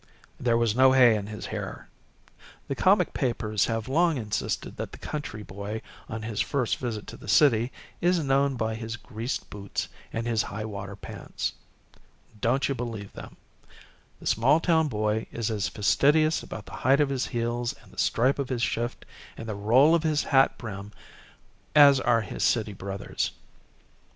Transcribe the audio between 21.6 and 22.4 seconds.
as are